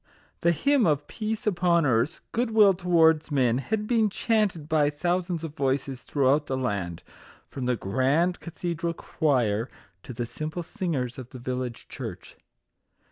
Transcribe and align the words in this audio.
The 0.39 0.51
hymn 0.51 0.87
of" 0.87 1.05
Peace 1.07 1.45
upon 1.45 1.85
earth, 1.85 2.21
good 2.31 2.49
will 2.49 2.73
towards 2.73 3.29
men," 3.29 3.59
had 3.59 3.85
been 3.85 4.09
chanted 4.09 4.67
by 4.67 4.89
thousands 4.89 5.43
of 5.43 5.55
voices 5.55 6.01
throughout 6.01 6.47
the 6.47 6.57
land, 6.57 7.03
from 7.51 7.67
the 7.67 7.75
grand 7.75 8.39
cathedral 8.39 8.95
choir 8.95 9.69
to 10.01 10.11
the 10.11 10.25
simple 10.25 10.63
singers 10.63 11.19
of 11.19 11.29
the 11.29 11.37
village 11.37 11.87
church. 11.87 12.35